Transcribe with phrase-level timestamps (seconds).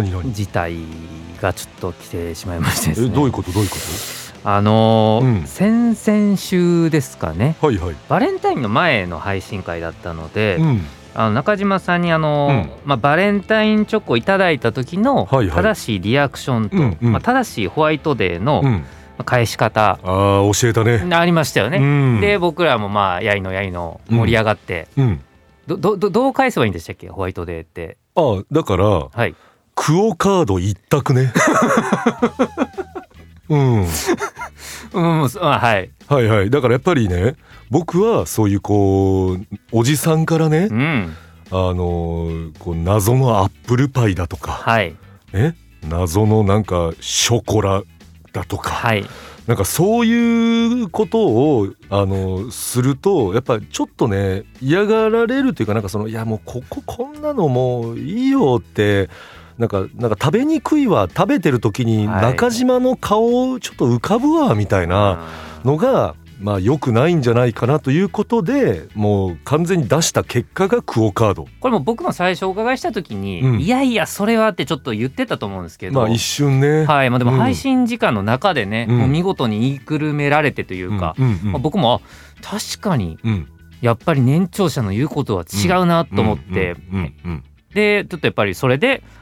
[0.00, 0.76] 事態
[1.40, 3.08] がちょっと来てしまいましてですね。
[3.08, 3.52] えどういうこと？
[3.52, 3.76] どういうこ
[4.44, 5.46] あのーうん。
[5.46, 7.56] 先々週ですかね。
[7.60, 7.96] とはいはい。
[8.08, 10.80] バレンタインの前の配信会だったので、うん。
[11.14, 12.70] あの中島さんにあのー、うん。
[12.86, 15.56] まあ、バレンタインチョコいただいた時のはいはい。
[15.56, 17.12] 正しいリアクションと、うんうん。
[17.12, 18.84] まあ、正しいホワイトデーのうん。
[19.24, 21.06] 返し方、ああ教えたね。
[21.14, 21.78] ありましたよね。
[21.78, 21.80] う
[22.16, 22.20] ん。
[22.20, 25.20] で僕らもまあやいのやいの盛り上がって、うん。
[25.68, 27.08] どどどどう返せばいいんでしたっけ？
[27.08, 27.98] ホワイトデーって。
[28.16, 29.36] ああだからはい
[29.74, 31.32] クオカード一択ね。
[33.48, 33.86] うん。
[34.92, 35.90] うん、あはい。
[36.06, 36.50] はいはい。
[36.50, 37.36] だからやっぱりね
[37.70, 41.16] 僕はそういうこうおじさんからねうん、
[41.50, 44.94] あのこう謎のアップルパイだとかはい。
[45.32, 45.56] ね
[45.88, 47.82] 謎のなんかショコラ
[48.32, 49.04] だとかはい。
[49.46, 59.10] なんかそういうことをあのするとやっぱちょっとね嫌がられるというかなんかそのいやもうこここんなのもういいよって
[59.62, 62.22] なんかなんか食べにくいわ食べてる時にはい。
[62.22, 65.28] 中島の顔ちょっと浮かぶわみたいな
[65.64, 71.46] のがまあ良くないんじゃないかなということでもう完全に出した結果がクオカード。
[71.60, 73.60] これも僕も最初お伺いした時に、うん。
[73.60, 76.00] いやいやそれはってちょっと言ってたと思うんですけど。
[76.00, 76.84] まあ一瞬ね。
[76.84, 77.10] はい。
[77.10, 77.38] まあ、でもうん。
[77.38, 78.98] 配信時間の中でね、うん。
[78.98, 83.48] もう見事に言いくるめられてというか、うんうんまあ、僕もあ確かにうん。
[83.80, 89.21] やっぱり年長者の言うことは違うなと思って、うんうんうんでちょっとやっぱりそれであ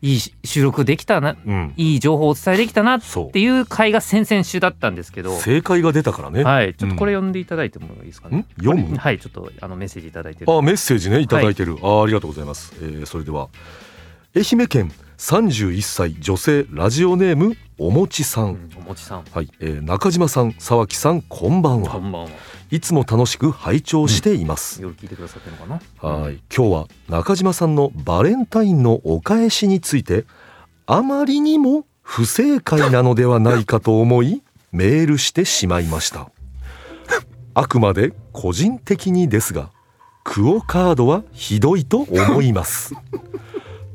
[0.00, 1.74] いい収録できたなうん。
[1.76, 3.00] いい情報をお伝えできたなっ
[3.32, 6.44] ていう回が先々週だったんですけど、正解が出たからね。
[6.44, 8.38] はい、ちょっとこれ読んでいただいてもいいですかね？
[8.38, 8.46] ん？
[8.58, 8.96] 読む？
[8.96, 10.52] はい、ちょっとあのメッセージいただいてる。
[10.52, 13.48] あメッセージねいただいてる、あありがとうございます、えーそれでは
[14.36, 21.90] 愛媛県31歳女性ラジオネームおもちさん、うんおもちさん、はい、えー中島さん沢木さんこんばんは。
[21.90, 22.28] こんばんは。
[22.70, 26.08] いつも楽しく拝聴しています、夜聞いてくださってるのかな？
[26.08, 30.24] はい今日は中島さんのバレンタインのお返しについて
[30.86, 36.30] あまりにも不正解なのではないかと思い メールしてしまいました。
[37.54, 39.70] あくまで個人的にですが
[40.22, 42.94] クオカードはひどいと思います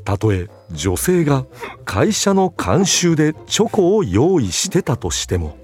[0.03, 1.45] たとえ女性が
[1.85, 5.57] 会社の慣習でチョコを用意してたとしても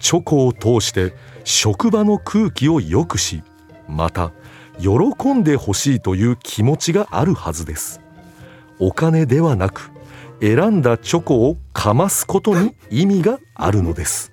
[0.00, 1.14] チョコを通して
[1.44, 3.42] 職場の空気を良くし
[3.88, 4.32] また
[4.78, 8.00] 喜んでほしいという気持ちがあるはずです。
[8.78, 9.90] お金ではなく
[10.40, 14.32] 選んだチョコをかますことに意味があるのです。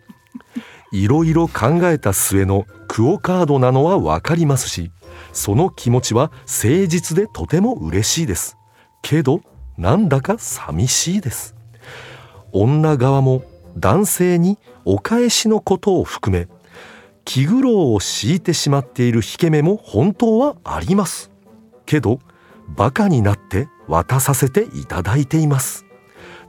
[0.91, 4.91] いろいろ考えた末のクオカードなのはわかりますし
[5.31, 8.57] その気持ちは誠実でとても嬉しいです。
[9.03, 9.41] けど
[9.77, 11.55] なんだか寂しいです。
[12.51, 13.43] 女側も
[13.77, 16.47] 男性にお返しのことを含め
[17.25, 21.31] 気苦労を強いてしまっている引け目も本当はあります。
[21.85, 22.19] けど
[22.69, 25.85] バカになって渡させていただいています。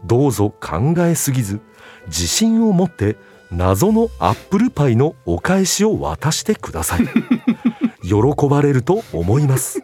[0.05, 1.61] どうぞ考えすぎず
[2.07, 3.17] 自信を持って
[3.51, 7.09] 謎のアップルパイのお返しを渡してください。
[8.05, 9.83] 喜ばれると思います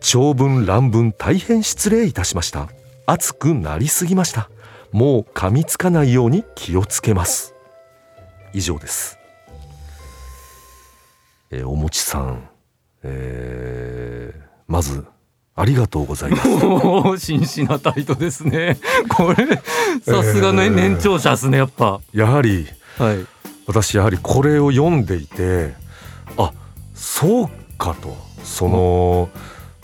[0.00, 2.68] 長文乱文大変失礼いたしました。
[3.06, 4.50] 熱くなりすぎました。
[4.92, 7.54] もう噛みつかないように気をつけます。
[8.52, 9.18] 以上です。
[11.50, 12.48] えーおもちさん、
[13.02, 15.04] えーまず
[15.56, 16.48] ありがとうございます。
[16.64, 18.78] おお、真摯な態度ですね。
[19.10, 19.46] これ、
[20.02, 22.00] さすがのえー年長者ですね、やっぱ。
[22.12, 22.66] やはり
[22.98, 23.26] はい。
[23.66, 25.74] 私やはりこれを読んでいて
[26.36, 26.52] あ
[26.94, 28.16] そうかと。
[28.42, 29.28] その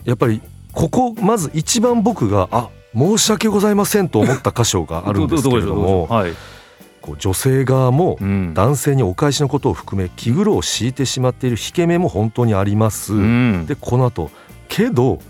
[0.06, 0.40] やっぱり
[0.72, 6.32] ここまず一番僕があ申し訳ございませんと思った箇所があるんですけれども はい。
[7.02, 8.54] こう女性側もうん。
[8.54, 13.14] 男性にお返しのことを含め気苦労を強いてしまっている引け目も本当にあります。
[13.14, 13.66] うん。
[13.66, 14.30] でこの後
[14.68, 15.20] けど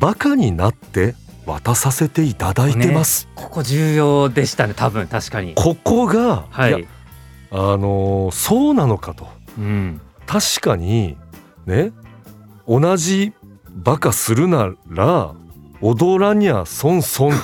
[0.00, 1.14] バカになって
[1.46, 3.28] 渡させていただいてます。
[3.34, 5.54] ここ重要でしたね、多分、確かに。
[5.54, 6.86] ここが、やはいい。
[7.50, 9.26] あのーそうなのかと
[9.58, 10.00] うん。
[10.26, 11.16] 確かに
[11.64, 11.92] ね
[12.68, 13.32] 同じ
[13.78, 15.32] バカするなら
[15.80, 17.32] 踊らにゃ損損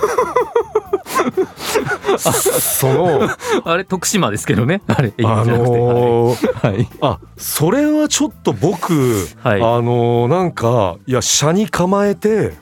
[2.19, 3.29] その
[3.65, 4.83] あれ、徳島ですけどね。
[4.87, 6.89] あれ、あのーはい。
[7.01, 8.93] あそれはちょっと僕
[9.43, 9.61] はい。
[9.61, 12.55] あのーなんかいや車に構えて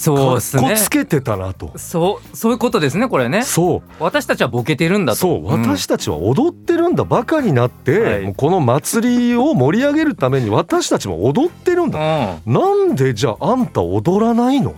[0.00, 0.76] そうですね。
[0.78, 1.76] つけてたなと。
[1.76, 3.42] そうそういうことですねこれね。
[3.42, 3.82] そう。
[4.00, 5.18] 私たちはボケてるんだと。
[5.18, 12.52] そう私たちは踊ってるんだバカになって、うこの祭りを盛り上げるために私たちも踊ってるんうん、だ、うん。
[12.52, 14.74] なんでじゃああんた踊らないの？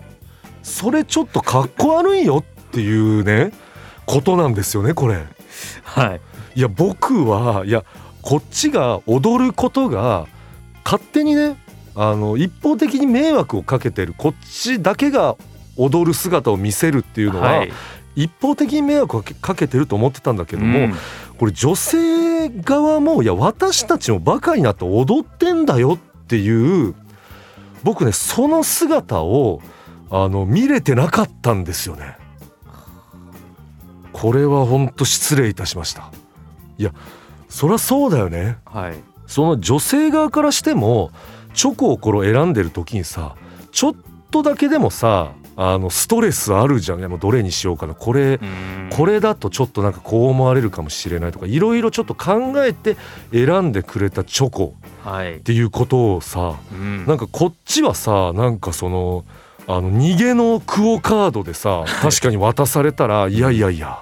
[0.65, 3.53] それちょっとかっこ悪いよっていうね
[4.07, 5.23] ことなんですよねこれ。
[5.85, 6.21] はい。
[6.57, 7.85] いや僕はいや
[8.23, 10.27] こっちが踊ることが
[10.85, 11.57] 勝手にね
[11.95, 15.37] あの一方的に迷惑をかけてるこっちだけが
[15.77, 17.73] 踊る姿を見せるっていうのは、はい
[18.15, 20.95] 一方的に迷惑をかけかけてると思ってたんだけども、うん
[21.39, 26.95] これ女性側もいや私たちもバカになって踊ってんだよっていう
[27.83, 29.61] 僕ねその姿を
[30.11, 32.19] あの見れてなかったんですよね。
[34.13, 36.13] これは本当失礼いたしました。
[36.79, 36.93] いや
[37.49, 38.59] そりゃそうだよね。
[38.67, 38.95] はい
[39.27, 41.11] その女性側からしても
[41.55, 43.35] チョコをこれ選んでる時にさ
[43.71, 43.95] ちょっ
[44.31, 47.05] とだけでもさあのストレスあるじゃん。
[47.05, 47.95] もうどれにしようかな。
[47.95, 48.91] これうん。
[48.91, 52.97] これだとちょっとなんかこう思われるかもしれないとかいろいろちょっと考えて
[53.33, 55.37] 選んでくれたチョコはい。
[55.37, 57.07] っていうことをさうん。
[57.07, 59.25] なんかこっちはさなんかその
[59.67, 63.99] あの逃げのクオカードでさ 確かに渡されたらいやいやいや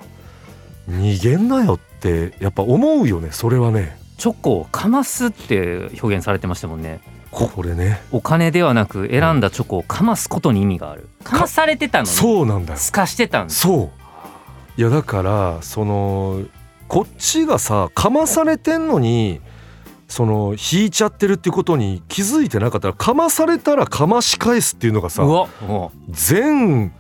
[0.89, 3.99] 逃げんなよってやっぱ思うよねそれはね。
[4.19, 7.01] チョコをかますって表現されてましたもんね
[7.31, 8.03] これね。
[8.11, 11.09] お金ではなく選んだチョコをかますことに意味がある。
[11.23, 12.79] かまされてたのにそうなんだよ。
[12.79, 14.81] すかしてたんですそう。
[14.81, 16.43] いやだからその
[16.89, 19.41] こっちがさかまされてんのに
[20.09, 25.23] その引いちゃってるっていうことに気づいてなかったらかまされたらかまし返すっていうのがさ
[26.09, 26.93] 全う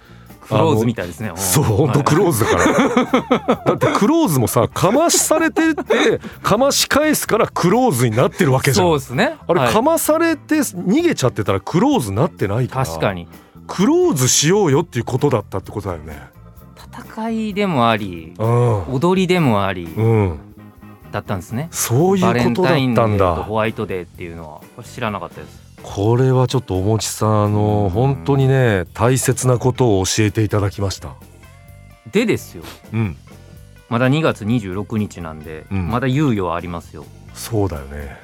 [0.51, 1.33] クローズみたいですね。
[1.37, 3.55] そう本当クローズだから。
[3.67, 8.87] だってクローズもさかまされてってかまし返すからクローズになってるわけじゃん。
[8.87, 9.37] そうですね。
[9.47, 9.73] あれ、はい。
[9.73, 12.87] かまされて逃げちゃってたらクローズなってないから。
[12.87, 13.29] 確かに。
[13.67, 16.21] クローズしようよっていうことだったってことだよね。
[16.93, 18.95] 戦いでもありうん。
[18.95, 20.39] 踊りでもありうん。
[21.13, 21.69] だったんですね。
[21.71, 23.35] そういうことだったんだ。
[23.37, 24.59] ホワイトデーっていうのは。
[24.77, 27.91] これ知らなかったですこれはちょっとおもちさんあのうん。
[27.91, 31.15] 本当にね大切なことを教えていただきました。
[32.13, 32.65] でですよ。
[32.93, 33.17] うん。
[33.89, 35.89] まだ2月26日なんで、うん。
[35.89, 37.05] まだ猶予はありますよ。
[37.35, 38.17] そうだよね。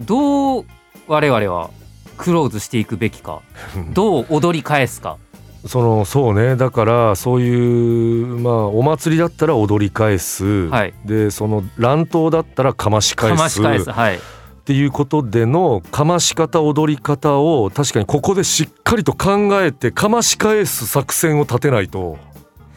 [0.00, 0.64] どう
[1.06, 1.70] 我々は
[2.16, 3.42] クローズしていくべきか。
[3.92, 5.18] どう踊り返すか。
[5.66, 6.56] そのそうね。
[6.56, 10.94] だからそういうまあお祭りだったら踊り返す、はい。
[11.04, 13.36] でその乱闘だったらかまし返す。
[13.36, 13.90] かまし返す。
[13.90, 14.20] はい
[14.70, 22.18] っていうことでのかまし方踊り方を確かにここでしっかりと考えてかまし返す作戦を立てないと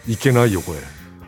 [0.08, 0.80] いけないよこれ。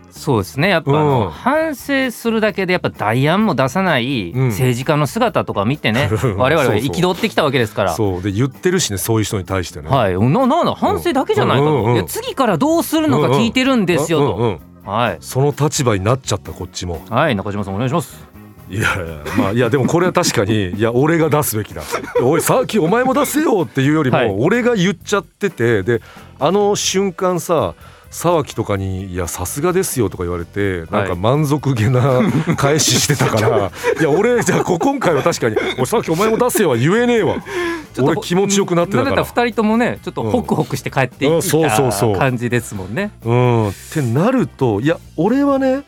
[0.09, 0.69] そうですね。
[0.69, 1.29] やっぱうん。
[1.29, 6.37] 反省するだけでやっぱ代案も出さないうん政治家の姿とか見てね、 うん。
[6.37, 7.93] 我々は憤ってきたわけですから。
[7.93, 8.21] そう。
[8.23, 9.87] で言ってるしねそういう人に対してね。
[9.87, 10.17] はい。
[10.17, 14.47] ななんだ反省だけじゃないかと、うんうん次からどうするのか聞いてるんですよと、うんうん
[14.85, 14.91] うん。
[14.91, 15.17] はい。
[15.19, 17.03] その立場になっちゃったこっちも。
[17.07, 18.34] はい中島さんお願いします
[18.69, 18.95] いやいや
[19.37, 21.81] まあいやでもこれは確かに いや俺が出すべきだ。
[22.21, 24.27] おいさっきお前も出せよっていうよりはい。
[24.27, 26.01] も俺が言っちゃっててで
[26.39, 27.73] あの瞬間さ
[28.09, 32.21] 沢木とかに「いやさすがですよ」とか言われてなんか満足げな
[32.55, 37.35] 返ししてたから いや俺じゃあこ今回は確かに「おいさっきお前も出せよ」は言えねえわ。
[37.93, 39.11] ちょっと俺気持ちよくなってたから。
[39.11, 43.11] ったら二人ともねちょっとホクホクして帰っていうんった感じですもんね。
[43.23, 43.69] うん。
[43.69, 45.83] ってなるといや俺はね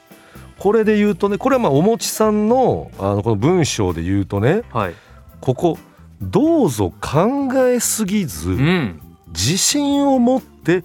[0.60, 4.94] これで言うとねこれはまあおもちさんのあのこの文章で言うとねはい。
[5.40, 5.78] ここ
[6.22, 9.02] どうぞ考えすぎず、うん。
[9.28, 10.84] 自信を持って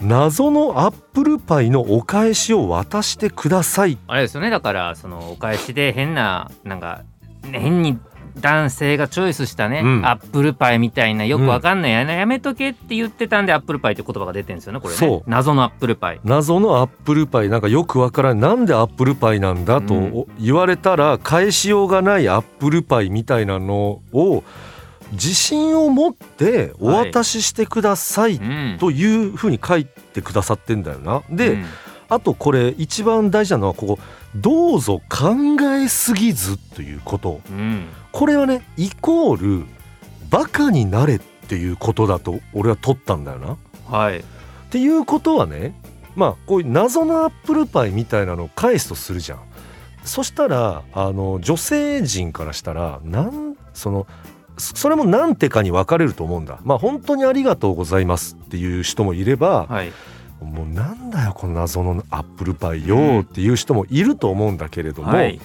[0.00, 3.96] 謎のアップルパイのお返しを渡してください。
[4.06, 4.50] あれですよね。
[4.50, 7.02] だからそのお返しで変ななんか
[7.50, 7.98] 変に
[8.40, 10.06] 男性がチョイスしたね、うん。
[10.06, 11.92] アップルパイみたいなよくわかんない。
[11.92, 15.22] や,、やめとけって言ってたんでアップルパイって言葉が出てるんですよねこれね。
[15.26, 16.20] 謎のアップルパイ。
[16.24, 17.48] 謎のアップルパイ。
[17.48, 18.40] なんかよくわからん。
[18.40, 24.42] なんでアップルパイなんだと言われたら返しようがないアップルパイみたいなのを
[25.12, 28.36] 自信を持ってお渡ししてください。
[28.36, 28.76] うん。
[28.80, 31.22] というふうに書いてくださってんだよな。
[31.30, 31.64] で、うん。
[32.08, 33.98] あとこれ一番大事なのはここ
[34.36, 35.34] 「どうぞ考
[35.76, 37.40] えすぎず」ということ。
[37.50, 39.66] うんこれはねイコール
[40.30, 43.52] バカになれっていうことだと俺は取ったんだよな。
[43.54, 43.56] っ
[43.86, 44.24] はい
[44.70, 45.74] ていうことはね
[46.14, 49.40] まあこういう謎のアップルパイみたいなのを返すとするじゃん。
[50.04, 54.06] そしたらあの女性陣からしたらなんその
[54.58, 56.60] そそれも何てかに分かれると思うんだ。
[56.62, 59.92] まあ本当にありがとうございますっていう人もいれば、はい
[60.40, 65.40] もうなんだよこの謎のアップルパイよっていう人もいると思うんだけれども、はい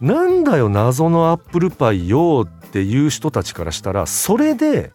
[0.00, 4.92] なんだよ謎のアップルパイよっていう人たちからしたらそれで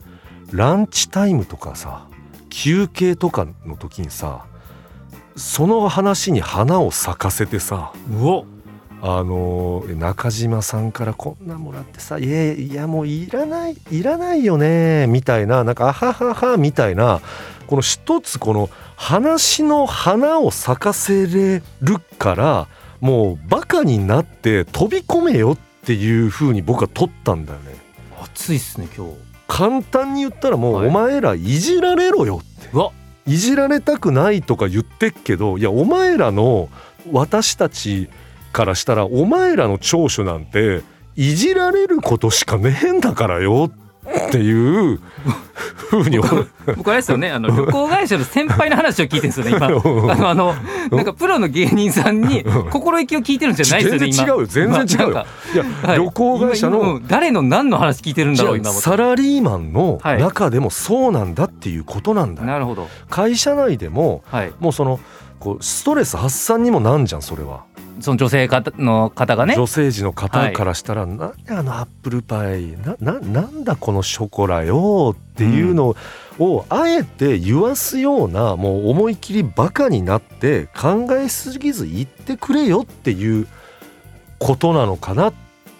[0.51, 2.08] ランチタイムとかさ
[2.50, 4.46] 休憩とかの時にさ
[5.36, 8.46] その話に花を咲かせてさうお。
[9.01, 17.22] あの中島さんからこんなんもらってさ「いやいやもういらないいらないよね」みたいななんか「あははは」みたいな
[17.67, 22.67] この一つこの話の花を咲かせれるから
[23.01, 27.75] もうバカになって飛び込めよっていう風に僕は取ったんだよね。
[28.22, 29.13] 暑いっすね今日。
[29.48, 30.86] 簡単に言ったらもはい。
[30.86, 32.91] うお前らいじられろよって、うわ。
[33.25, 36.70] いじられたくないとか言ってっけどいやお前らの
[37.12, 38.10] 私たち
[38.51, 40.82] からしたらお前らの長所なんて
[41.15, 43.88] いじられることしかねえんだからよって
[44.37, 44.99] いう
[45.89, 46.19] ふうに
[46.77, 49.67] 僕あれですよねあの旅行会社の先輩の話を聞いてるんですよね今。
[50.29, 50.55] あの
[50.91, 54.15] なんかプロの芸人さんに心意気を聞いてるんじゃないですよね今。
[54.15, 55.25] 全然違うよ全然違うよ。
[55.53, 55.97] いや、はい。
[55.97, 60.21] 旅行会社のん誰の何の話聞いてるんだろう今サラリーマンのはい。
[60.21, 62.41] 中でもそうなんだっていうことなんだ。
[62.41, 62.87] よ、なるほど。
[63.09, 64.51] 会社内でもはい。
[64.59, 64.99] もうその
[65.39, 67.61] こうストレス発散にもなんじゃんそれは。
[68.01, 75.96] その女性方の方がね女性児の方からしたら、なんであのアップルパイなななんだこのショコラよっていうの
[76.39, 83.48] を、あえて言わすようなもう思い切りバカになって考えすぎず言ってくれよっていう
[84.39, 85.34] ことなのかな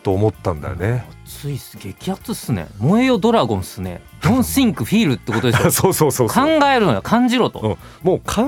[0.04, 1.06] と思ったんだよね。
[1.30, 2.68] 暑いっす激アツっすね。
[2.80, 4.02] 燃えよドラゴンっすね。
[4.20, 5.70] Don't think feel ってことですよ。
[5.72, 7.78] そうそうそうそ考うえるのよ感じろと、うん。
[8.04, 8.42] もう考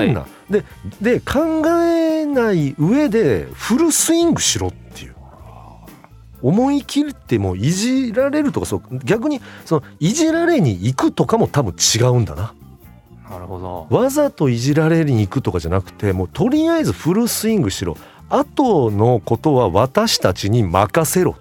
[0.00, 0.64] えんな、で
[1.00, 5.16] で考えない上でフルスイングしろっていう。
[6.42, 12.52] 思い切ってもういじられるとかそう逆にそのいじられに行くとかも多分違うんだな。
[13.30, 13.96] なるほど。
[13.96, 17.96] わざといじられに行くとかじゃなくてもうとりあえずフルスイングしろ。
[18.28, 21.36] 後のことは私たちに任せろ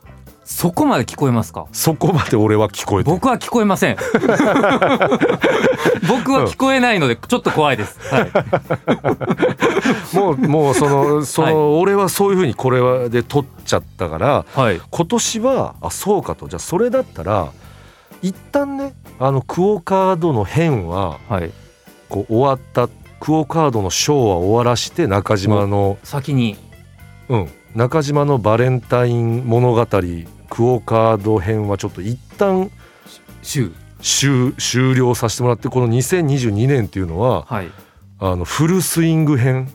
[0.45, 1.65] そこまで聞こえますか？
[1.71, 3.97] そこまで俺は聞こえ僕は聞こえません。
[6.07, 8.27] 僕は聞こえないのでちょっと怖いです、は
[10.13, 11.81] い、もうもうそのその、はい。
[11.81, 16.47] 俺はそういうふうにこれはで取っちゃったからはい、今年はあそうかと。
[16.47, 17.47] じゃあそれだったら
[18.21, 21.51] 一旦ねあのクオ・カードの編ははい、
[22.07, 22.87] こう終わった
[23.19, 26.55] クオ・カードのショーは終わらして中島の、先に。
[27.29, 29.87] うん、中島のバレンタイン物語
[30.55, 32.71] クオ・カード編はちょっと一旦
[33.41, 37.69] 週終終了させてもらってこの2022年っていうのははい。
[38.19, 39.69] あのフルスイング編。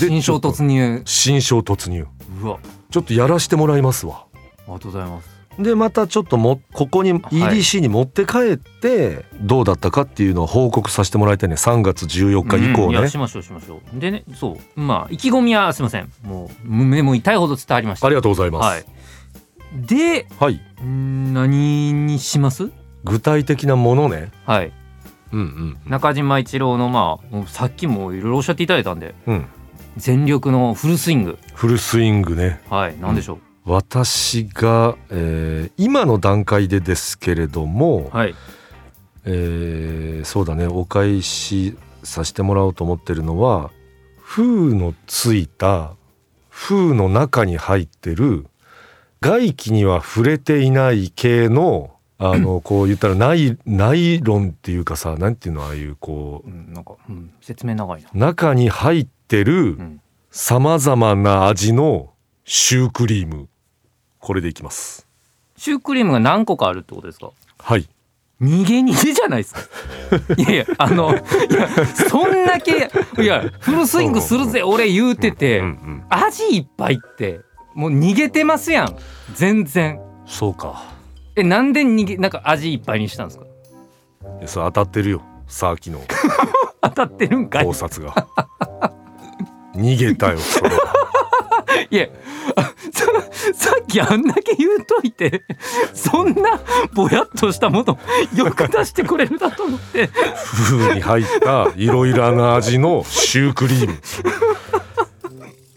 [0.00, 1.02] で新章突入。
[1.04, 2.06] 新章突入。
[2.40, 2.58] うわ。
[2.90, 4.24] ちょっとやらしてもらいますわ。
[4.32, 5.28] ありがとうございます。
[5.58, 11.56] でまたちょっともここに EDC に持って帰ってどうだったかっていうのを報告させてもらいたいね。
[11.56, 12.98] 3月14日以降ね。
[12.98, 14.00] うんしましょうしましょう。
[14.00, 14.80] でねそう。
[14.80, 16.10] まあ意気込みはすいません。
[16.22, 18.06] もう胸も痛いほど伝わりました。
[18.06, 18.84] ありがとうございます、はい
[19.74, 22.70] ではい、ん何にします？
[23.04, 24.30] 具体的なものね。
[24.46, 24.72] はい。
[25.32, 29.46] うんうん中島一郎のまあさっきもいろいろおっしゃっていただいたんでうん。
[29.96, 31.38] 全力のフルスイング。
[31.54, 32.60] フルスイングね。
[32.70, 38.34] はい何でしょ私が、えー今の段階でですけれども、う、はい。
[39.24, 40.66] えーそうだね。
[40.68, 43.70] お返しさせてもらおうと思ってるのは
[44.20, 45.94] 封のついた
[46.48, 48.46] 封の中に入ってる
[49.24, 58.10] 外気には触れていない系のあのこう言ったらナイナイロンっていうかさなんていうのああいうこううんなんか、うん、説明長いな。
[58.12, 60.00] 中に入ってるうん。
[60.30, 62.10] さまざまな味の
[62.44, 63.48] シュークリーム。
[64.18, 65.06] これでいきます。
[65.56, 67.30] シュークリームが何個かあるってことですか？
[67.58, 67.88] はい。
[68.42, 69.60] 逃げ逃げじゃないですか。
[70.36, 71.22] いやいやあのいや
[72.10, 72.90] そんだけ
[73.22, 75.62] いやフルスイングするぜ俺言うてて、
[76.08, 77.40] 味いっぱいって
[77.74, 78.96] もう逃げてますやん。
[79.34, 80.00] 全然。
[80.26, 80.84] そうか。
[81.36, 83.44] えなんで逃げなんか味いっぱいにしたんですか？
[84.38, 85.22] いやそれ当たってるよ。
[85.46, 86.00] さっきの。
[86.80, 87.64] 当たってるんかい。
[87.64, 88.14] 考察が。
[89.74, 90.76] 逃げたよそれは。
[91.90, 92.06] いや
[92.56, 92.72] あさ
[93.52, 95.42] さっきあんだけ言うといて
[95.92, 96.60] そんな
[96.94, 97.98] ぼやっとしたもの
[98.34, 100.06] よく出してくれるなと思って。
[100.06, 103.94] 封に入ったいろいろな味のシュークリーム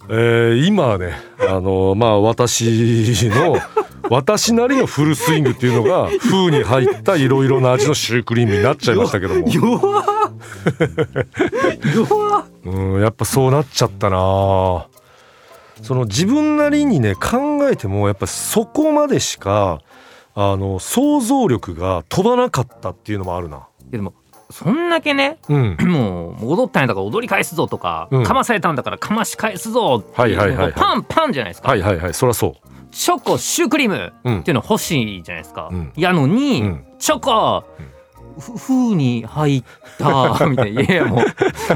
[0.10, 3.58] えー今はねあのまあ私の
[4.10, 9.48] 私なりのフルスイングっていうのが封に入ったいろいろな味のシュークリームになっちゃいましたけども。
[11.94, 14.88] 弱うんやっぱそうなっちゃったな
[15.82, 19.82] その自分なりにね考えてもやっぱそこまでしか
[20.36, 23.58] あの想像力が飛ばなかったっていうのもあるな。
[23.58, 23.60] い
[23.92, 24.14] やでも
[24.58, 28.24] そんだけねうん、 もう踊ったんやだから踊り返すぞとか、うん。
[28.24, 32.56] かまされたんだからかまし返すぞっていうはいはいパンパンじゃないですか、はいはいはいそりゃそ
[32.92, 35.94] チョコシュークリームっていうの欲しいじゃないですか、うん。
[35.96, 36.86] やのに、うん。
[36.98, 37.97] チョコ、ふ
[38.38, 39.64] 風に入っ
[39.98, 40.82] た みたいな。
[40.82, 41.22] いやいやも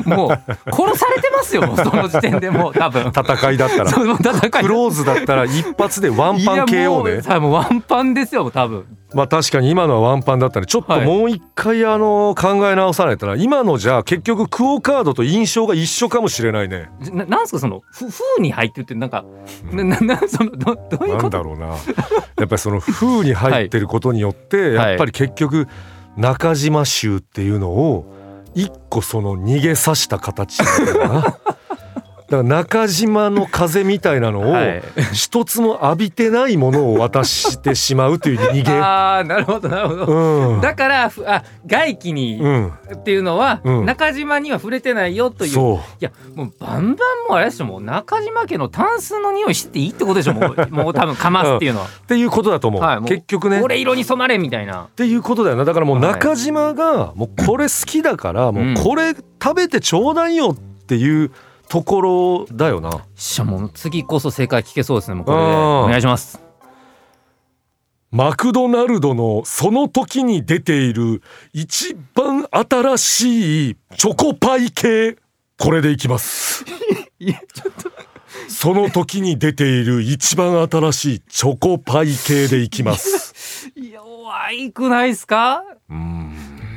[0.05, 0.29] うもう
[0.73, 3.07] 殺されてますよその時点でもう 多分。
[3.07, 3.91] 戦いだったら。
[3.91, 3.99] ク
[4.67, 8.85] ローズだったら一発でワンパンいや KO もうねさもうワンパンですよ多分。
[9.13, 11.05] まあ確かに今のはワンパンだったねちょっとはい。
[11.05, 16.89] もう一回あの考え直さないとな今のじゃ結局クオカードと印象が一緒かもしれないね。
[17.11, 19.25] ななんすかそのふ風に入ってるってなんか
[19.71, 21.27] な ななそのどどういうなこと？
[21.27, 21.67] んだろうな。
[21.67, 21.73] や
[22.45, 24.89] っぱりその風に入ってることによって、はい。
[24.91, 25.67] やっぱり結局
[26.17, 28.05] 中島衆っていうのを
[28.53, 31.37] 一個その逃げさした形なんだな。
[32.31, 34.83] から中島の風みたいなのをはい。
[35.13, 38.71] 一つも浴びてないものを渡してしまうという逃げ。
[38.71, 40.61] ああなるほどなるほど、うん。
[40.61, 43.85] だからふあ外気に、うん、っていうのは、うん。
[43.85, 45.51] 中島には触れてないよという。
[45.51, 45.75] そう。
[45.75, 50.33] いやもうバンバンもうあれでしょもう中島家のタンスの匂いしていいってことでしょ。
[50.33, 53.61] もう もう多分かますっていうのは、っていうことだと思う、はいもう結局ね。
[53.61, 54.83] 俺色に染まれみたいな。
[54.83, 55.65] っていうことだよな。
[55.65, 56.11] だからもうはい。
[56.13, 61.31] 中島がもうこれ好きだからもうこれ食べてちょうだいよっていう
[61.71, 63.05] ところだよな。
[63.15, 65.43] しゃもう次こそ正解聞けそうですねもうこれで。
[65.43, 65.49] うん
[65.83, 66.41] お願いします。
[68.11, 71.21] マクドナルドのその時に出ている
[71.53, 75.15] 一番新しいチョコパイ系。
[75.57, 76.65] これでいきます。
[77.19, 77.89] いやちょっと。
[78.49, 83.71] その時に出ている一番新しいチョコパイ系でいきます。
[83.79, 85.63] 弱いくないですか？
[85.89, 86.10] うん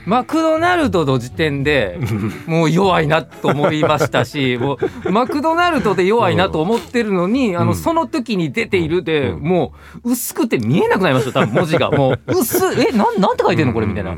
[0.07, 1.99] マクドナルドの時点で
[2.47, 9.41] もう弱いなと思いましたし もうマクドナルドで弱いなと思ってるのに、あのうんその時に出ているで、うん。
[9.41, 9.73] も
[10.05, 11.91] う薄くて見えなくなりました多分文字が。
[11.93, 14.17] もう薄いえなんなんて書いてんのこれみたいな。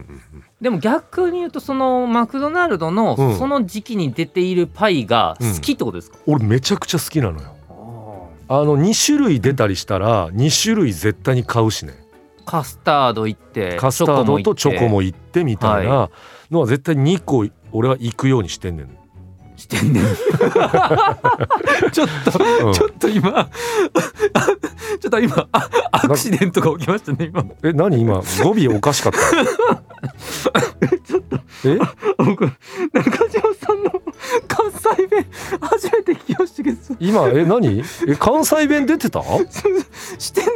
[0.61, 3.39] でも逆に言うとそのマクドナルドのうん。
[3.39, 7.57] その時期に出ているパイが好きってことですか、俺めちゃくちゃ好きなのよ。
[8.49, 11.95] あの2種類出たりしたら2種類絶対に買うしね
[12.47, 16.09] カスタード行ってカスタードとチョコも行行ってみたいな
[16.51, 18.99] のは絶対2個俺は行くようにしてんねん、
[19.57, 20.05] してんねん。
[21.93, 22.73] ちょっと、うん。
[22.73, 23.51] ちょっと今
[25.01, 27.45] ちょっと今あアクシデントが起きましたね今。
[27.63, 28.23] え何今？
[28.43, 29.19] 語尾おかしかった。
[31.69, 31.79] え？
[32.19, 32.55] 僕中
[33.29, 33.91] 島さんの
[34.47, 35.27] 関西弁
[35.61, 36.79] 初めて聞きましたけど。
[37.01, 37.83] 今え何？
[38.09, 39.21] え関西弁出てた？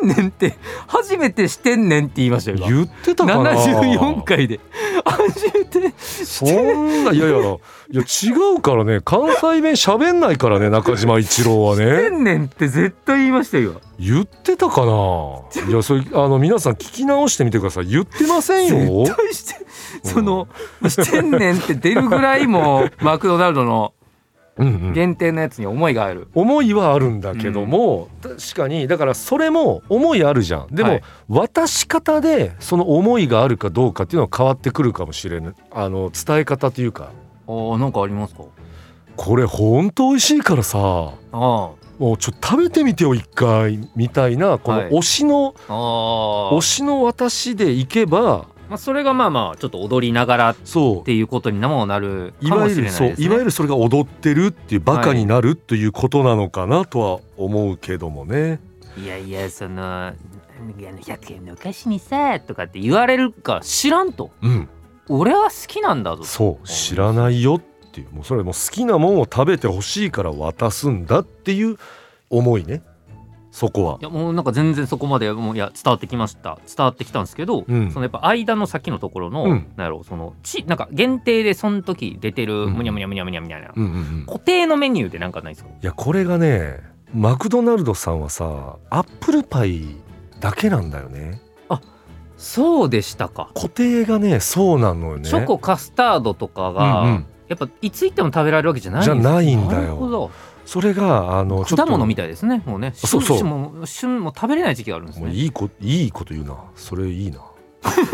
[0.05, 2.69] んねんって初めてしてんねんって言いましたよ今。
[2.69, 4.61] 言ってたかな？74回で。
[5.05, 7.39] 初めてそんないやいや。
[7.39, 9.01] いや違うからね。
[9.05, 13.81] 関西弁喋んないからね中島一郎はしてねんねんって絶対言いましたよ。
[13.99, 15.67] 言ってたかな？
[15.69, 17.87] いやそれあの皆さん聞き直してみてください。
[17.87, 19.05] 言ってませんよ。
[19.05, 19.67] 絶対して
[20.05, 20.49] その
[20.89, 24.00] してんねんって出るぐらいもうマクドナルドのうんうん
[24.59, 26.29] 限定のやつに思いがある。
[26.35, 30.75] 思いはあるんだけども、確かにだからそれも思いあるじゃん。
[30.75, 31.03] でも、はい。
[31.29, 35.55] 渡し方でその思いがあるかどうかっていうのは変わってくるかもしれない。
[35.71, 37.11] あの伝え方というか。
[37.47, 38.45] あーなんかありますか？
[39.17, 40.79] これほんと美味しいからさ。
[40.79, 45.73] あもうちょっと食べてみてよ一回みたいなこのはい推しの、あ。
[46.55, 50.57] あ推しの私でいけばまあそれがまあまあちょっと踊りながらっ
[51.05, 53.15] ていうことにもなるいかもしれないですね。
[53.19, 58.61] いわゆるそれが踊ってるっていうバカになるということなのかなとは思うけどもね。
[58.97, 64.31] いやいやそのあの100円のお菓子にさとかって言われるか知らんと。
[64.41, 64.69] うん、
[65.09, 66.69] 俺は好きなんだぞそう。
[66.69, 68.11] 知らないよっていう。
[68.15, 71.77] もうそれもう好きなもんを食べてほしいから渡すんだっていう
[72.31, 72.83] 思いね
[73.51, 73.99] そこは。
[74.01, 76.59] いやもうなんか全然そこまでもういや伝わってきました。
[76.67, 77.91] 伝わってきたんですけど、うん。
[77.91, 79.67] そのやっぱ間の先のところの、うん。
[79.77, 82.75] なんやろうそのちなんか限定でその時出てるうん。
[82.75, 85.71] むにゃむにゃむにゃむにゃみたいな、うんうんうん、固定のメニューでなんかないですか？
[85.71, 86.79] いやこれがね
[87.13, 89.97] マクドナルドさんはさアップルパイ
[90.39, 91.41] だけなんだよね。
[92.43, 95.29] そうでしたか、固定がねそうなのよね。
[95.29, 97.27] チョコカスタードとかが、うんうん。
[97.49, 99.81] やっぱいつ行っても食べられるわけじゃないじゃないんだよ。
[99.83, 100.31] なるほど
[100.71, 102.63] それがあの果物みたいですね。
[102.65, 103.39] もうねそうそう。
[103.39, 105.27] 旬もう旬も食べれない時期があるんですね。
[105.27, 106.55] もういいこいいこと言うな。
[106.77, 107.41] それいいな。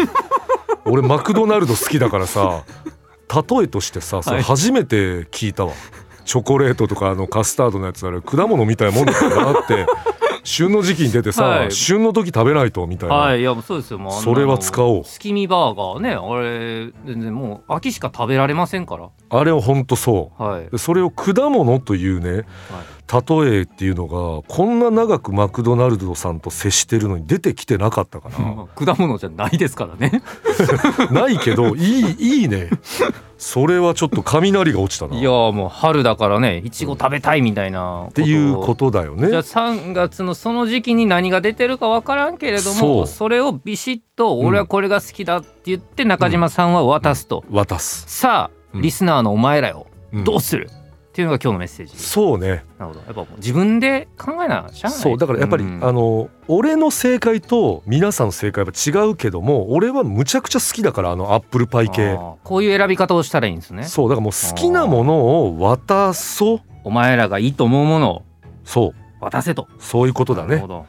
[0.86, 2.62] 俺マクドナルド好きだからさ
[3.50, 4.42] 例えとしてさそれはい。
[4.42, 5.72] 初めて聞いたわ、
[6.24, 9.86] チョコレートとかあのカスタードのやつあれ果物みたいなもんだからなって
[10.46, 11.72] 旬の時期に出てさ、はい。
[11.72, 13.40] 旬の時食べないとみたいな、はい。
[13.40, 13.98] いやもうそうですよ。
[13.98, 15.04] もうそれは使おう。
[15.04, 19.08] 月見バーガーねあれ全然もう秋しか食べられませんから。
[19.28, 20.42] あれはほんとそう。
[20.42, 20.70] はい。
[20.70, 22.46] でそれを果物というね
[23.12, 28.66] 例えっていうのがこんな長くマクドナルドさんと接してるのに出てきてなかったかな。
[28.74, 30.22] 果物じゃないですからね。
[31.12, 32.68] ないけどいいいいね。
[33.38, 35.16] それはちょっと雷が落ちたな。
[35.16, 39.28] いやもう春だからねいちご食べたいみたいなっていうことだよね。
[39.28, 43.06] じゃあ3月のその時期に何が出てるか分からんけれどそもう。
[43.06, 48.82] それをビシッと俺はこれが好きだって言って中島さんは渡すと、渡す、さあうん。
[48.82, 50.24] リスナーのお前らよ、うん。
[50.24, 50.68] どうする？
[51.16, 51.96] っていうのが今日のメッセージ。
[51.96, 52.66] そうね。
[52.78, 53.00] なるほど。
[53.06, 55.00] やっぱ自分で考えなしゃあない。
[55.00, 55.82] そうだからやっぱり、うん。
[55.82, 62.18] あの俺の正解と皆さんの正解は違うけども俺はむちゃくちゃ好きだからあのアップルパイ系。
[62.44, 63.84] こういう選び方をしたらいいんですね。
[63.84, 66.60] そうだからもう好きなものを渡そう。
[66.84, 68.22] お前らがいいと思うものを
[68.66, 68.94] そう。
[69.24, 69.68] 渡せと。
[69.78, 70.48] そういうことだね。
[70.48, 70.86] なるほど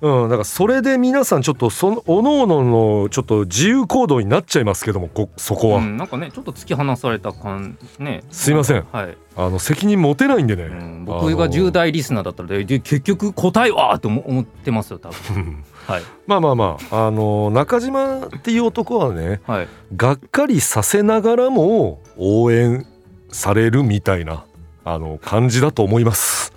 [0.00, 8.22] うんだからそれで皆さんちょっとそのおのおののちょっと自由行動になっちゃいますけどもこそこは、うん、なんかねちょっと突き放された感ね。
[8.30, 8.86] すいません。
[8.92, 13.98] はい、あの責任持てないんでね、うん、僕が10代リスナーだったらでで結局答えは？
[13.98, 15.64] と思思ってますよ多分。
[15.88, 16.02] はい。
[16.26, 19.68] まあまあまああの中島っていう男はねはい。
[19.96, 22.86] がっかりさせながらも応援
[23.30, 24.44] されるみたいな
[24.84, 26.52] あの感じだと思います。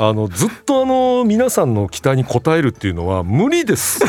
[0.00, 4.00] あのずっとあの皆さんの期待に応えるっていうのは無理です。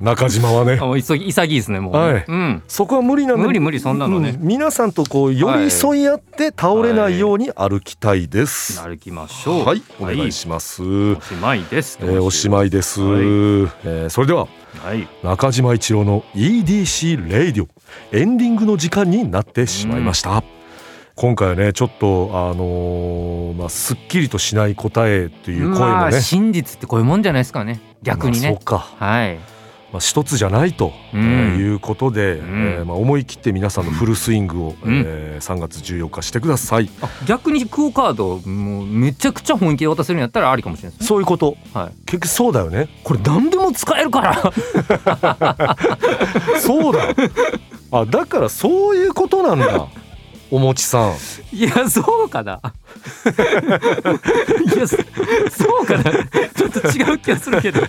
[0.00, 0.78] 中島はね。
[0.80, 0.84] あ。
[0.84, 2.24] もう急ぎ潔いですねもう、はい。
[2.26, 2.62] うん。
[2.66, 3.42] そこは無理なんで。
[3.44, 4.30] 無理無理そんなのね。
[4.30, 4.46] うん。
[4.46, 8.82] 皆さんとこう寄り添い合って倒れないように歩きたいです。
[8.82, 9.64] 歩きましょう。
[9.64, 10.82] はい、お願いします。
[10.82, 11.98] おしまいです。
[12.02, 14.48] えーおしまいです、はいえーそれでは
[14.82, 15.08] はい。
[15.22, 17.68] 中島一郎の EDC レイディオ
[18.12, 20.42] エンディングの時間になってしまいました、
[21.16, 27.80] 今回はねちょっとあのーまあすっきりとしない答えという声まあもね、真実ってこういうもんじゃないですかね。
[28.02, 28.48] 逆にね。
[28.48, 29.36] まあそうか、はい。
[29.92, 31.20] まあ、一つじゃないと、うん。
[31.22, 32.38] えーいうことで、ん。
[32.38, 35.04] えーまあ、思い切って皆さんのフルスイングを、うん。
[35.06, 41.06] えー3月14日してください、あ逆にクオカードもうめちゃくちゃ本気で渡せるんやったらありかもしれないね。
[41.06, 41.56] そういうこと。
[41.72, 41.92] はい。
[42.06, 42.88] 結局そうだよね。
[43.04, 44.42] これ何でも使えるから。
[46.60, 47.14] そうだ。
[47.92, 49.86] あだからそういうことなんだ
[50.54, 51.14] おもちさん。
[51.52, 52.60] いやそうかな。
[54.72, 55.02] いやそそ
[55.82, 56.04] うかな。
[56.04, 57.80] ちょっと違う気がするけど。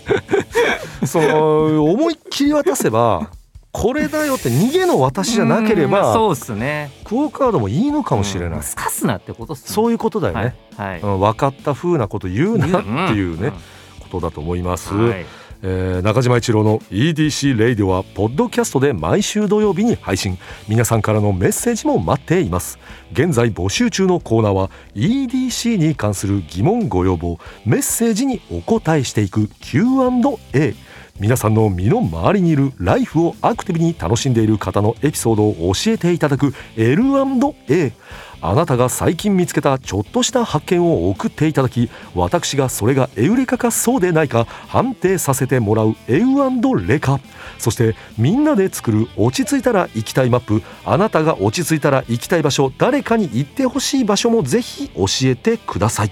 [1.05, 3.29] その思いっきり渡せば
[3.71, 6.89] これだよって逃げの私じゃなければそうっすね。
[7.03, 9.65] クオカードもいいのかもしれない、うんすかすなってことっすね。
[9.67, 11.01] そういうことだよね、はい、はい。
[11.01, 13.51] うん分かった風なこと言うなっていうね、ん。
[13.51, 15.25] ことだと思います、はい
[15.61, 20.37] えー中島一郎の EDC レイディオはポッドキャストで毎週土曜日に配信。
[20.67, 22.77] 皆さんからのメッセージも待っています。
[23.11, 27.39] 現在募集中のコーナーは EDC に関する疑問ご要望。
[27.65, 30.75] メッセージにお答えしていく Q&A
[31.17, 37.93] 皆さんの身の回りにいるライフをアクティブに楽しんでいる方のエピソードを教えていただく L&A
[38.41, 47.19] あなたが最近見つけたちょっとした発見を送っていただき私がそれがエウレカかそうでないか判定させてもらうエウレカ
[47.57, 50.61] そしてみんなで作る落ち着いたら行きたいマップ。
[50.83, 56.11] あなたが落ち着いたら行きたい場所誰かに行ってほしい場所もぜひ教えてください。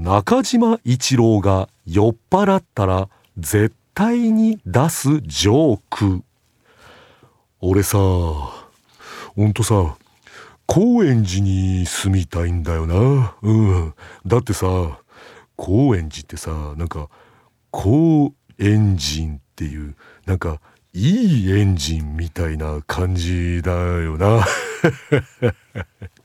[0.00, 6.22] 中島一郎が酔っ払ったら絶対に出すジョーク。
[7.60, 8.52] 俺さほ
[9.36, 9.98] んとさ
[10.64, 13.36] 高円寺に住みたいんだよな。
[13.42, 13.94] うん。
[14.24, 14.66] だってさ
[15.56, 17.10] 高円寺ってさなんか
[17.70, 20.62] 高エンジンっていうなんか
[20.94, 24.46] いいエンジンみたいな感じだよな。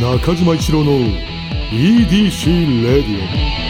[0.00, 0.92] 中島一郎の
[1.70, 3.65] EDC レディオ。